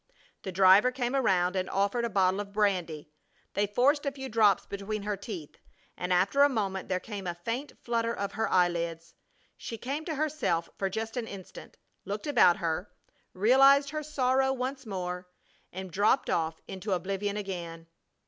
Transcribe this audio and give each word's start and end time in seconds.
The 0.41 0.51
driver 0.51 0.89
came 0.89 1.15
around 1.15 1.55
and 1.55 1.69
offered 1.69 2.05
a 2.05 2.09
bottle 2.09 2.39
of 2.39 2.51
brandy. 2.51 3.11
They 3.53 3.67
forced 3.67 4.03
a 4.03 4.11
few 4.11 4.29
drops 4.29 4.65
between 4.65 5.03
her 5.03 5.15
teeth, 5.15 5.57
and 5.95 6.11
after 6.11 6.41
a 6.41 6.49
moment 6.49 6.89
there 6.89 6.99
came 6.99 7.27
a 7.27 7.35
faint 7.35 7.73
flutter 7.79 8.11
of 8.11 8.31
her 8.31 8.49
eyelids. 8.49 9.13
She 9.57 9.77
came 9.77 10.03
to 10.05 10.15
herself 10.15 10.71
for 10.75 10.89
just 10.89 11.17
an 11.17 11.27
instant, 11.27 11.77
looked 12.03 12.25
about 12.25 12.57
her, 12.57 12.89
realized 13.35 13.91
her 13.91 14.01
sorrow 14.01 14.51
once 14.51 14.87
more, 14.87 15.27
and 15.71 15.91
dropped 15.91 16.31
off 16.31 16.61
into 16.67 16.93
oblivion 16.93 17.37
again. 17.37 17.85